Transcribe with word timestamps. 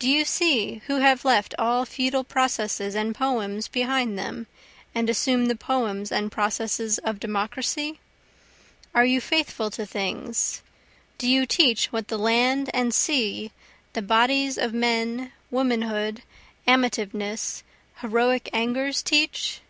Do 0.00 0.08
you 0.08 0.24
see 0.24 0.82
who 0.88 0.96
have 0.98 1.24
left 1.24 1.54
all 1.56 1.86
feudal 1.86 2.24
processes 2.24 2.96
and 2.96 3.14
poems 3.14 3.68
behind 3.68 4.18
them, 4.18 4.48
and 4.96 5.08
assumed 5.08 5.48
the 5.48 5.54
poems 5.54 6.10
and 6.10 6.32
processes 6.32 6.98
of 6.98 7.20
Democracy? 7.20 8.00
Are 8.96 9.04
you 9.04 9.20
faithful 9.20 9.70
to 9.70 9.86
things? 9.86 10.62
do 11.18 11.28
you 11.28 11.46
teach 11.46 11.92
what 11.92 12.08
the 12.08 12.18
land 12.18 12.68
and 12.74 12.92
sea, 12.92 13.52
the 13.92 14.02
bodies 14.02 14.58
of 14.58 14.74
men, 14.74 15.30
womanhood, 15.52 16.22
amativeness, 16.66 17.62
heroic 17.98 18.50
angers, 18.52 19.04
teach? 19.04 19.60